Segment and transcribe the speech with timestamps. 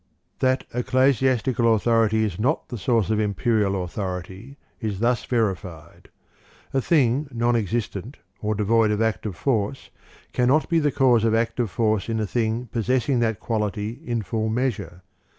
[0.01, 0.39] a.
[0.39, 6.09] That ecclesiastical authority is not the source of Imperial authority is thus verified.
[6.09, 6.79] A DANTE ALIGHIERI [B..
[6.79, 9.91] thing non existent or devoid of active force
[10.33, 14.49] cannot be the cause of active force in a thing possessing that quality in full
[14.49, 15.03] measure.